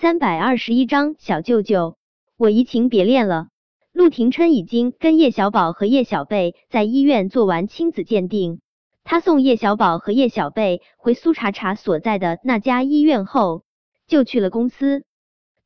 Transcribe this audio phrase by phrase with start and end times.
[0.00, 1.96] 三百二十一章小舅舅，
[2.36, 3.48] 我移情别恋了。
[3.92, 8.60] 陆廷琛已经跟叶小宝和叶小贝在医院做完亲子鉴定。
[9.02, 13.64] 他送叶小宝和叶小贝回苏茶茶所在的那家医院后，
[14.06, 15.02] 就去了公司。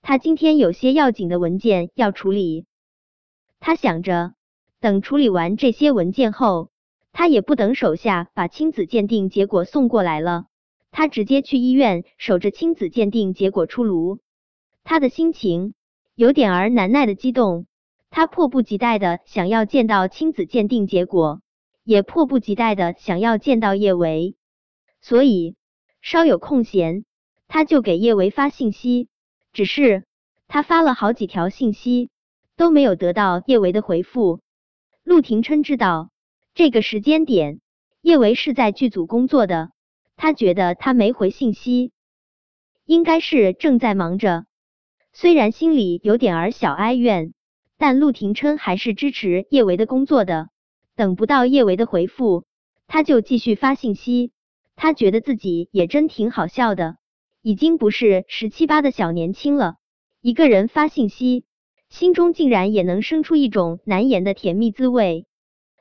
[0.00, 2.64] 他今天有些要紧的文件要处理。
[3.60, 4.32] 他想着，
[4.80, 6.70] 等处理完这些文件后，
[7.12, 10.46] 他也不等手下把亲子鉴定结果送过来了。
[10.92, 14.20] 他直接去医院守着亲子鉴定结果出炉，
[14.84, 15.72] 他的心情
[16.14, 17.66] 有点儿难耐的激动，
[18.10, 21.40] 他迫不及待的想要见到亲子鉴定结果，
[21.82, 24.36] 也迫不及待的想要见到叶维，
[25.00, 25.56] 所以
[26.02, 27.04] 稍有空闲，
[27.48, 29.08] 他就给叶维发信息。
[29.52, 30.04] 只是
[30.46, 32.10] 他发了好几条信息，
[32.56, 34.40] 都没有得到叶维的回复。
[35.02, 36.10] 陆廷琛知道
[36.54, 37.60] 这个时间点，
[38.02, 39.71] 叶维是在剧组工作的。
[40.22, 41.90] 他觉得他没回信息，
[42.86, 44.44] 应该是正在忙着。
[45.12, 47.34] 虽然心里有点儿小哀怨，
[47.76, 50.48] 但陆廷琛还是支持叶维的工作的。
[50.94, 52.44] 等不到叶维的回复，
[52.86, 54.30] 他就继续发信息。
[54.76, 56.98] 他觉得自己也真挺好笑的，
[57.42, 59.74] 已经不是十七八的小年轻了。
[60.20, 61.46] 一个人发信息，
[61.88, 65.26] 心中竟然也能生出一种难言的甜蜜滋味。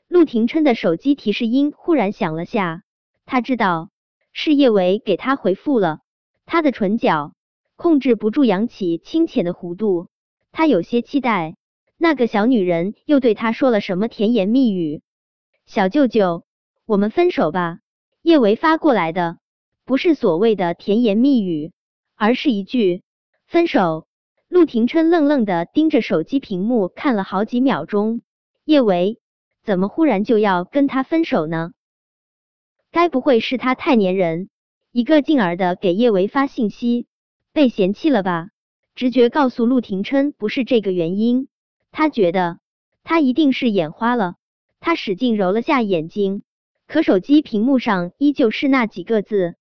[0.08, 2.82] 陆廷琛的手机提示音忽然响了下，
[3.28, 3.92] 他知道。
[4.34, 6.00] 是叶维给他回复了，
[6.46, 7.34] 他的唇角
[7.76, 10.08] 控制不住扬起清浅的弧度，
[10.52, 11.56] 他有些期待
[11.98, 15.02] 那个小女人又对他说了什么甜言蜜语。
[15.66, 16.44] 小舅舅，
[16.86, 17.80] 我们分手吧。
[18.22, 19.38] 叶维发过来的
[19.86, 21.72] 不是所谓的甜言蜜语，
[22.16, 23.04] 而是一句
[23.48, 24.08] 分手。
[24.48, 28.22] 陆廷琛愣愣的盯着手机屏幕看了好几秒钟，
[28.66, 29.20] 叶维
[29.64, 31.72] 怎么忽然就要跟他分手呢？
[32.92, 34.50] 该不会是他太粘人，
[34.92, 37.08] 一个劲儿的给叶维发信息，
[37.53, 38.50] 被嫌弃了吧？
[38.95, 41.47] 直觉告诉陆廷琛不是这个原因，
[41.92, 42.59] 他觉得
[43.03, 44.36] 他一定是眼花了。
[44.81, 46.44] 他使劲揉了下眼睛，
[46.85, 49.56] 可手机屏幕上依旧是那几个字：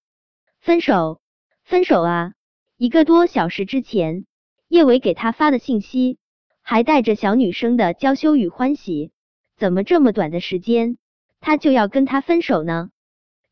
[0.60, 1.20] 分手，
[1.62, 2.32] 分手啊！
[2.76, 4.24] 一个多小时之前，
[4.66, 6.18] 叶维给他发的信息
[6.62, 9.12] 还带着小女生的娇羞与欢喜，
[9.56, 10.96] 怎么这么短的时间，
[11.38, 12.90] 他就要跟他分手呢？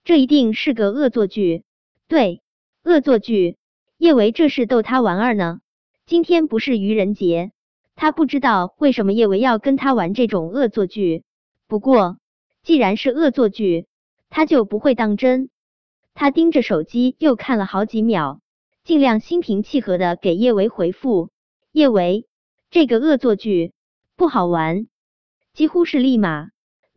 [0.09, 1.65] 这一定是个恶作剧，
[2.09, 2.41] 对，
[2.83, 3.59] 恶作剧。
[3.99, 5.61] 叶维这是逗他玩儿呢。
[6.07, 7.53] 今天不是愚人节，
[7.95, 11.25] 他不知道为什么叶维要跟他玩这种恶作剧。
[11.67, 12.17] 不过，
[12.63, 13.87] 既然是恶作剧，
[14.31, 15.51] 他就不会当真。
[16.15, 18.41] 他盯着手机又看了好几秒，
[18.85, 21.29] 尽量心平气和的给叶维回复
[21.71, 22.27] ：“叶维，
[22.71, 23.75] 这个恶作剧
[24.17, 24.87] 不好玩。”
[25.53, 26.49] 几乎是立马。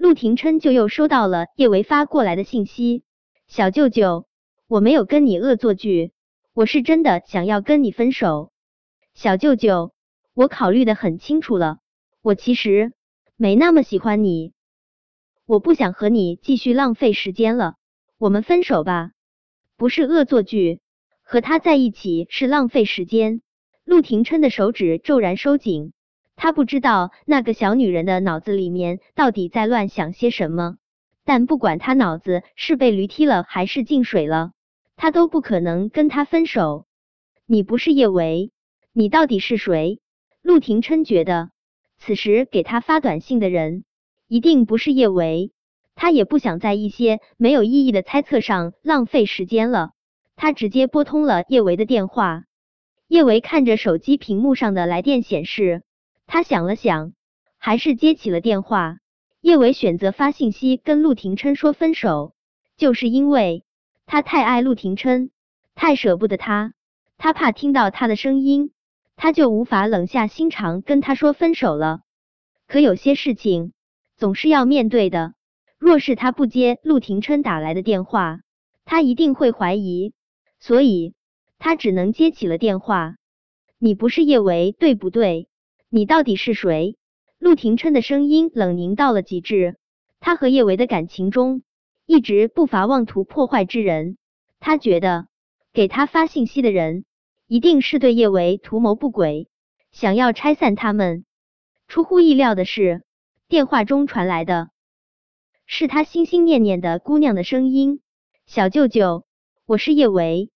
[0.02, 3.04] 陆廷琛就又收到了叶维发过来的信息
[3.46, 4.26] ：“小舅舅，
[4.68, 6.12] 我没有跟你恶作剧，
[6.56, 8.52] 我是真的想要跟你分手。
[9.14, 9.94] 小舅舅，
[10.34, 11.78] 我考虑的很清楚了，
[12.24, 12.94] 我其实
[13.38, 14.54] 没那么喜欢你，
[15.46, 17.76] 我不想和你继续浪费时间了，
[18.18, 19.12] 我们分手吧。
[19.78, 20.80] 不是恶作剧，
[21.22, 23.44] 和他在一起是浪费时间。”
[23.86, 25.94] 陆廷琛的手指骤然收紧。
[26.36, 30.78] 他不知道那个小女人的脑子里面到底在乱想些什么，
[31.24, 34.52] 但不管他脑子是被驴踢了还是进水了，
[34.96, 36.86] 他都不可能跟他分手。
[37.46, 38.52] 你不是叶维，
[38.91, 40.00] 你到底是谁？
[40.41, 41.52] 陆廷琛觉得
[42.00, 43.84] 此时给他发短信的人
[44.28, 45.52] 一定不是叶维，
[45.94, 49.91] 他也不想在一些没有意义的猜测上浪费时间了。
[50.36, 52.46] 他直接拨通了叶维的电话。
[53.08, 55.84] 叶维看着手机屏幕上的来电显示。
[56.34, 57.12] 他想了想，
[57.58, 59.00] 还是接起了电话。
[59.42, 62.34] 叶伟选择发信息跟陆廷琛说分手，
[62.78, 63.66] 就是因为
[64.06, 65.30] 他太爱陆廷琛，
[65.75, 66.74] 太舍不得他，
[67.18, 68.72] 他怕听到他的声音，
[69.18, 72.00] 他就无法冷下心肠跟他说分手了。
[72.66, 73.74] 可有些事情
[74.16, 75.34] 总是要面对的，
[75.80, 78.40] 若是他不接陆廷琛打来的电话，
[78.86, 80.14] 他一定会怀疑，
[80.62, 81.14] 所以
[81.59, 83.18] 他只能接起了电话。
[83.80, 85.50] 你不是叶维，对不对？
[85.93, 86.96] 你到底是谁？
[87.38, 89.76] 陆廷琛的声音冷凝到了极致。
[90.22, 91.64] 他和叶维的感情中，
[92.05, 94.16] 一直不乏妄图破坏之人。
[94.61, 95.28] 他觉得
[95.73, 97.03] 给他发信息的人，
[97.46, 99.49] 一定是对叶维图谋不轨，
[99.91, 101.26] 想要拆散他们。
[101.90, 103.03] 出乎意料的是，
[103.49, 104.70] 电话中传来的
[105.66, 107.99] 是他心心念念的姑娘的声音
[108.47, 109.26] ：“小舅舅，
[109.66, 110.52] 我是叶维。”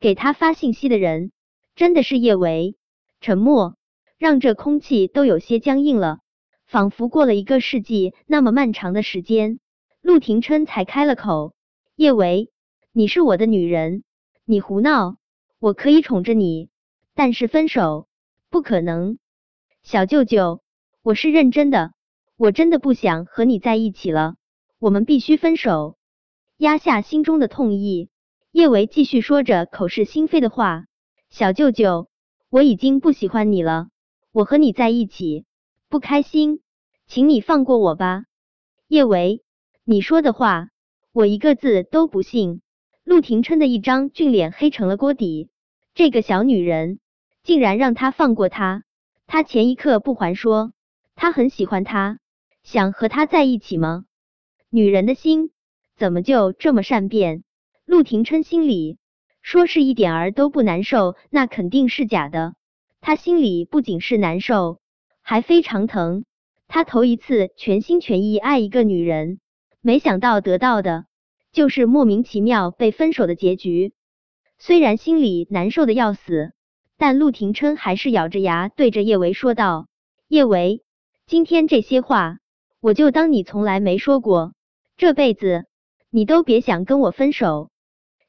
[0.00, 1.32] 给他发信息的人，
[1.74, 2.76] 真的是叶维。
[3.22, 3.74] 沉默。
[4.18, 6.20] 让这空气都有些僵硬了，
[6.66, 9.60] 仿佛过了一个世纪那么漫长的时间，
[10.00, 11.54] 陆廷琛才开了口
[11.96, 12.50] ：“叶维，
[12.92, 14.04] 你是我的女人，
[14.44, 15.16] 你胡闹，
[15.58, 16.70] 我可以宠着你，
[17.14, 18.08] 但是分手
[18.48, 19.18] 不可能。
[19.82, 20.62] 小舅舅，
[21.02, 21.92] 我是认真的，
[22.36, 24.36] 我真的不想和你在一起了，
[24.78, 25.98] 我们必须分手。
[26.56, 28.08] 压下心中的痛意，
[28.50, 30.86] 叶维继续说着口是心非的话
[31.28, 32.08] ：“小舅舅，
[32.48, 33.88] 我已经不喜欢你了，
[34.36, 35.46] 我和你在一起
[35.88, 36.60] 不开心，
[37.06, 38.24] 请你放过我吧。”
[38.86, 39.42] 叶维，
[39.82, 40.68] 你说的话，
[41.14, 42.60] 我一个字都不信。
[43.02, 45.48] 陆廷琛的一张俊脸黑成了锅底，
[45.94, 46.98] 这个小女人
[47.44, 48.84] 竟然让他放过她。
[49.26, 50.74] 他前一刻不还说
[51.14, 52.18] 他很喜欢她，
[52.62, 54.04] 想和她在一起吗？
[54.68, 55.50] 女人的心。
[55.96, 57.42] 怎么就这么善变？
[57.86, 58.98] 陆廷琛心里
[59.40, 62.54] 说是一点儿都不难受，那肯定是假的。
[63.06, 64.80] 他心里不仅是难受，
[65.22, 66.24] 还非常疼。
[66.66, 69.38] 他头一次全心全意爱一个女人，
[69.80, 71.06] 没想到得到的
[71.52, 73.94] 就是莫名其妙被分手的结局。
[74.58, 76.52] 虽然心里难受的要死，
[76.96, 79.86] 但陆廷琛还是咬着牙对着叶维说道
[80.26, 80.82] ：“叶维，
[81.26, 82.38] 今天这些话，
[82.80, 84.52] 我就当你从来没说过。
[84.96, 85.66] 这辈子。”
[86.10, 87.70] 你都别想跟我分手，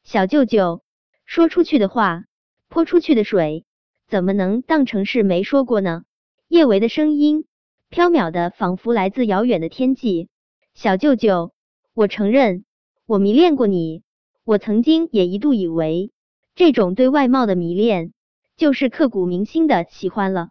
[0.03, 0.83] 小舅舅
[1.25, 2.25] 说出去的话，
[2.68, 3.65] 泼出去的水，
[4.07, 6.04] 怎么能当成是没说过呢？
[6.48, 7.45] 叶维的声音
[7.89, 10.30] 飘渺的，仿佛来自遥远的天际。
[10.74, 11.51] 小舅舅，
[11.94, 12.63] 我承认
[13.06, 14.04] 我迷恋过你，
[14.45, 16.12] 我曾经也一度以为
[16.56, 18.13] 这种对外貌的迷恋
[18.56, 20.50] 就是刻骨铭心的喜欢了，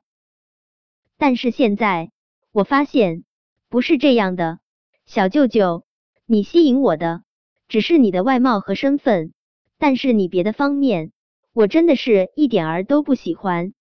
[1.17, 2.11] 但是现在
[2.52, 3.25] 我发现
[3.69, 4.59] 不是这样的，
[5.06, 5.85] 小舅舅，
[6.26, 7.23] 你吸引我的。
[7.69, 9.32] 只是你的外貌和身份，
[9.76, 11.11] 但是你别的方面，
[11.56, 13.73] 我真的是一点儿都不喜欢。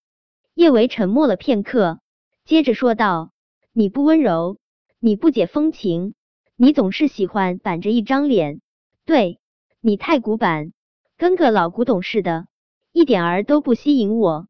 [0.53, 1.99] 叶维沉默了片刻，
[2.45, 3.31] 接着说道
[3.75, 4.59] ：“你不温柔，
[5.01, 6.13] 你不解风情，
[6.55, 8.61] 你总是喜欢板着一张脸，
[9.03, 9.41] 对
[9.81, 10.71] 你太古板，
[11.17, 12.47] 跟个老古董似的，
[12.93, 14.47] 一点儿都不吸引我。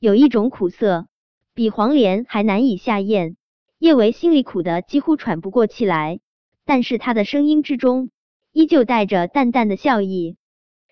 [0.00, 1.06] 有一种苦涩，
[1.54, 3.36] 比黄连还难以下咽。”
[3.78, 6.18] 叶维心里苦的几乎喘不过气来，
[6.64, 8.10] 但是他的声音之中。
[8.50, 10.36] 依旧带着淡淡的笑意，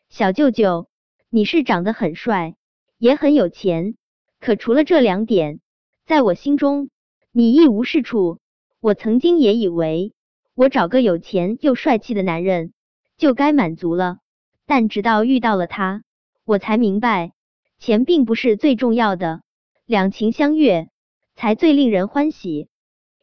[0.08, 0.86] 小舅舅，
[1.34, 2.54] 你是长得很帅，
[2.96, 3.96] 也很有钱，
[4.38, 5.58] 可除了这两点，
[6.06, 6.90] 在我心中
[7.32, 8.38] 你一无是处。
[8.78, 10.12] 我曾经也以为，
[10.54, 12.72] 我找个有钱又帅气的男人
[13.16, 14.18] 就该满足了，
[14.64, 16.04] 但直到遇到了他，
[16.44, 17.32] 我才明白，
[17.80, 19.42] 钱并不是最重要的，
[19.86, 20.88] 两情相悦
[21.34, 22.68] 才最令人欢喜。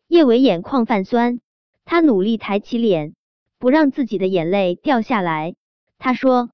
[0.09, 1.39] 叶伟眼眶泛酸，
[1.85, 3.13] 他努力抬起脸。
[3.57, 5.55] 不让自己的眼泪掉下来。
[5.97, 6.49] 他说：“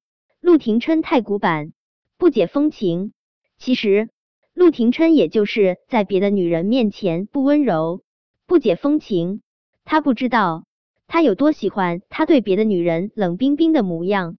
[0.48, 1.74] 陆廷琛太古板，
[2.18, 3.12] 不解风情。
[3.58, 4.08] 其实，
[4.54, 8.02] 陆廷琛也就是在别的女人面前不温柔，
[8.46, 9.42] 不解风情。
[9.84, 10.64] 他不知道
[11.06, 14.38] 他有多喜欢他对别的女人冷冰冰的模样，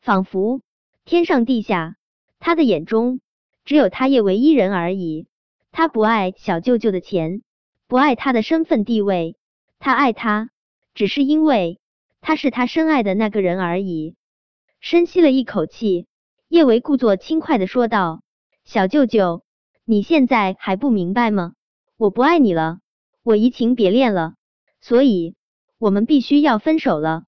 [0.00, 0.62] 仿佛
[1.04, 1.94] 天上地下，
[2.40, 3.20] 他的眼中
[3.64, 5.28] 只有他叶唯一人而已。
[5.70, 7.42] 他不爱小舅舅的钱，
[7.86, 9.36] 不爱他的身份地位，
[9.78, 10.50] 他爱他，
[10.92, 11.78] 只是因为。”
[12.20, 14.16] 他是他深爱的那个人而已。
[14.80, 16.06] 深吸了一口气，
[16.48, 18.22] 叶维故作轻快的说道
[18.64, 19.42] ：“小舅舅，
[19.84, 21.54] 你现在还不明白吗？
[21.96, 22.78] 我不爱你了，
[23.22, 24.34] 我移情别恋了，
[24.80, 25.34] 所以
[25.78, 27.24] 我们必须要分手了。”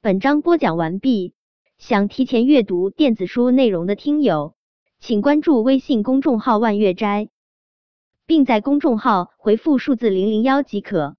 [0.00, 1.34] 本章播讲完毕。
[1.78, 4.54] 想提前阅读电子书内容的听友，
[4.98, 7.28] 请关注微信公众号“万月斋”，
[8.24, 11.18] 并在公众号回复数字零零幺即可。